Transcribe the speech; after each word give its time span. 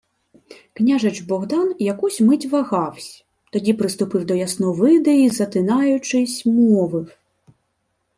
Княжич 0.73 1.21
Богдан 1.21 1.75
якусь 1.79 2.21
мить 2.21 2.45
вагавсь, 2.45 3.25
тоді 3.51 3.73
приступив 3.73 4.25
до 4.25 4.33
Ясновиди 4.35 5.11
й, 5.11 5.29
затинаючись, 5.29 6.45
мовив: 6.45 7.17